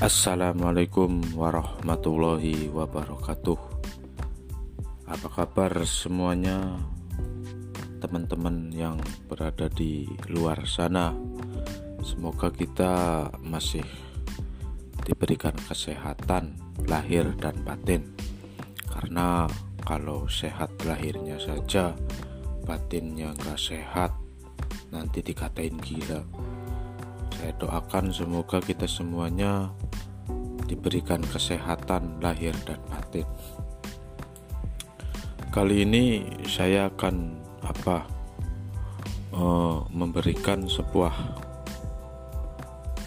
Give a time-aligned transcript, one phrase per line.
[0.00, 3.60] Assalamualaikum warahmatullahi wabarakatuh.
[5.04, 6.80] Apa kabar semuanya
[8.00, 8.96] Teman-teman yang
[9.28, 11.12] berada di luar sana?
[12.00, 13.84] Semoga kita masih
[15.04, 16.56] diberikan kesehatan
[16.88, 18.08] lahir dan batin.
[18.88, 19.44] Karena
[19.84, 21.92] kalau sehat lahirnya saja
[22.64, 24.16] Batinnya nggak sehat
[24.96, 26.24] Nanti dikatain gila
[27.40, 29.72] saya doakan semoga kita semuanya
[30.68, 33.24] diberikan kesehatan lahir dan batin.
[35.48, 38.04] Kali ini saya akan apa
[39.32, 41.16] uh, memberikan sebuah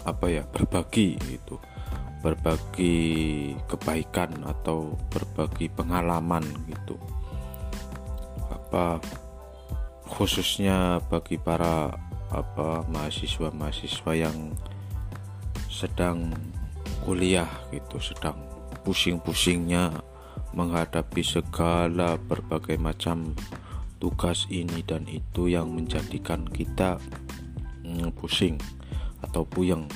[0.09, 1.61] apa ya berbagi itu
[2.25, 6.97] berbagi kebaikan atau berbagi pengalaman gitu
[8.49, 8.97] apa
[10.09, 11.93] khususnya bagi para
[12.34, 14.58] apa mahasiswa-mahasiswa yang
[15.70, 16.34] sedang
[17.06, 18.38] kuliah gitu sedang
[18.81, 20.02] pusing-pusingnya
[20.54, 23.34] menghadapi segala berbagai macam
[23.98, 27.00] tugas ini dan itu yang menjadikan kita
[27.86, 28.59] mm, pusing
[29.23, 29.88] atau puyeng.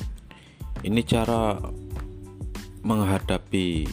[0.81, 1.59] Ini cara
[2.87, 3.89] menghadapi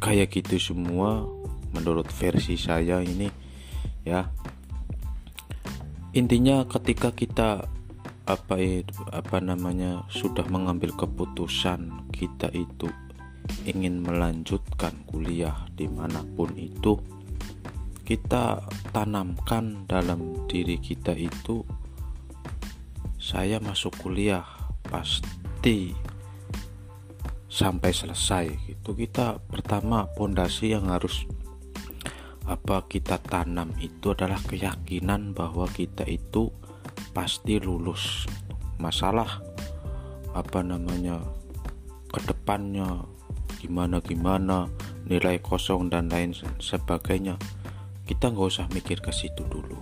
[0.00, 1.28] kayak gitu semua
[1.76, 3.28] menurut versi saya ini
[4.06, 4.32] ya
[6.16, 7.68] intinya ketika kita
[8.24, 12.88] apa itu apa namanya sudah mengambil keputusan kita itu
[13.68, 16.96] ingin melanjutkan kuliah di mana pun itu
[18.02, 18.64] kita
[18.96, 21.62] tanamkan dalam diri kita itu
[23.20, 24.46] saya masuk kuliah
[24.88, 25.90] pasti
[27.50, 28.94] sampai selesai gitu.
[28.94, 31.26] Kita pertama pondasi yang harus
[32.46, 36.54] apa kita tanam itu adalah keyakinan bahwa kita itu
[37.10, 38.30] pasti lulus.
[38.78, 39.42] Masalah
[40.30, 41.18] apa namanya
[42.12, 43.02] ke depannya
[43.58, 44.70] gimana gimana
[45.10, 46.32] nilai kosong dan lain
[46.62, 47.34] sebagainya.
[48.06, 49.76] Kita nggak usah mikir ke situ dulu.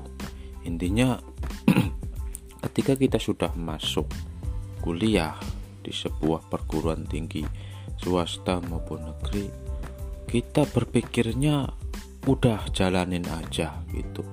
[0.64, 1.20] Intinya
[2.64, 4.08] ketika kita sudah masuk
[4.80, 5.36] kuliah
[5.84, 7.44] di sebuah perguruan tinggi
[8.00, 9.64] swasta maupun negeri
[10.24, 11.83] kita berpikirnya
[12.24, 14.24] udah jalanin aja gitu.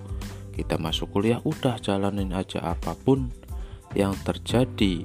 [0.52, 3.31] Kita masuk kuliah udah jalanin aja apa pun
[3.96, 5.03] yang terjadi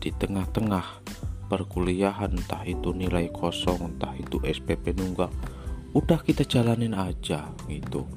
[0.00, 1.04] di tengah-tengah
[1.48, 5.32] perkuliahan entah itu nilai kosong entah itu SPP nunggak
[5.92, 8.08] udah kita jalanin aja gitu.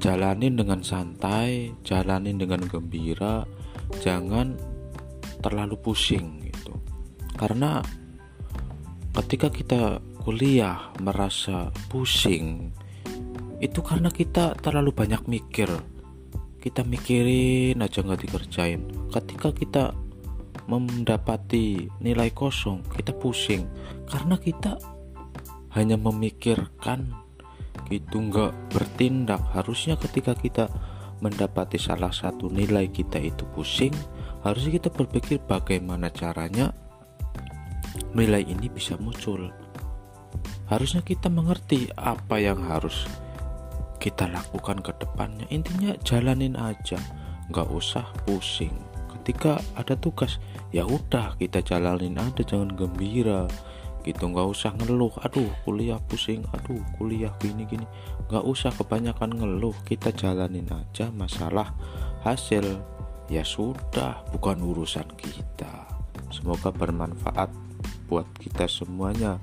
[0.00, 3.44] Jalanin dengan santai jalanin dengan gembira
[4.00, 4.56] jangan
[5.40, 6.76] terlalu pusing gitu.
[7.36, 7.80] Karena
[9.16, 9.82] ketika kita
[10.24, 12.72] kuliah merasa pusing
[13.66, 15.68] itu karena kita terlalu banyak mikir.
[16.62, 19.10] Kita mikirin aja nggak dikerjain.
[19.10, 19.94] Ketika kita
[20.66, 23.66] mendapati nilai kosong kita pusing.
[24.06, 24.78] Karena kita
[25.74, 27.14] hanya memikirkan
[27.90, 29.42] gitu nggak bertindak.
[29.54, 30.66] Harusnya ketika kita
[31.22, 33.94] mendapati salah satu nilai kita itu pusing
[34.44, 36.76] harusnya kita berpikir bagaimana caranya
[38.12, 39.50] nilai ini bisa muncul.
[40.70, 43.06] Harusnya kita mengerti apa yang harus
[43.98, 45.46] kita lakukan ke depannya.
[45.48, 47.00] Intinya jalanin aja.
[47.50, 48.74] Nggak usah pusing.
[49.10, 50.38] Ketika ada tugas
[50.70, 53.50] ya udah kita jalanin aja jangan gembira.
[54.06, 55.10] Gitu nggak usah ngeluh.
[55.26, 56.46] Aduh kuliah pusing.
[56.54, 57.86] Aduh kuliah gini gini
[58.30, 59.74] nggak usah kebanyakan ngeluh.
[59.82, 61.74] Kita jalanin aja masalah
[62.22, 62.64] hasil.
[63.26, 65.90] Ya sudah bukan urusan kita.
[66.30, 67.50] Semoga bermanfaat
[68.06, 69.42] buat kita semuanya